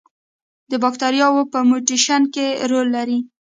د 0.71 0.73
باکتریاوو 0.83 1.49
په 1.51 1.59
میوټیشن 1.69 2.21
کې 2.33 2.45
رول 2.71 2.87
لري. 2.97 3.19